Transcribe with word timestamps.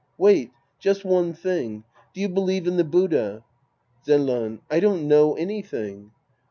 Wait. 0.17 0.49
Just 0.79 1.05
one 1.05 1.31
thing. 1.31 1.83
Do 2.15 2.21
you 2.21 2.27
believe 2.27 2.65
in 2.65 2.75
the 2.77 2.83
Buddha? 2.83 3.43
Zenran. 4.03 4.61
I 4.67 4.79
don't 4.79 5.07
know 5.07 5.35
anything. 5.35 6.09